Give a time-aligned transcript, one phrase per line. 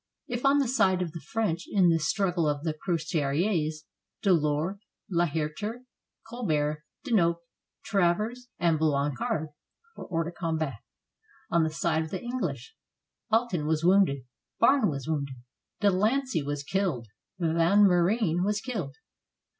[0.27, 3.85] If, on the side of the French, in this struggle of the cuirassiers,
[4.23, 4.79] Delord,
[5.11, 5.85] I'Heriter,
[6.27, 7.35] Colbert, Dnop,
[7.83, 9.49] Travers, and Blan card
[9.95, 10.79] were Jiors de combat,
[11.51, 12.75] on the side of the English
[13.29, 14.25] Alten was wounded,
[14.59, 15.35] Barne was wounded,
[15.81, 17.05] Delancey was killed,
[17.37, 18.95] Van Meeren was killed.